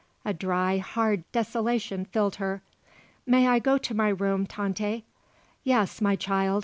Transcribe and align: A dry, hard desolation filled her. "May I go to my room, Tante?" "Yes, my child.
A 0.25 0.33
dry, 0.33 0.79
hard 0.79 1.31
desolation 1.31 2.05
filled 2.05 2.37
her. 2.37 2.63
"May 3.27 3.47
I 3.47 3.59
go 3.59 3.77
to 3.77 3.93
my 3.93 4.07
room, 4.09 4.47
Tante?" 4.47 5.03
"Yes, 5.63 6.01
my 6.01 6.15
child. 6.15 6.59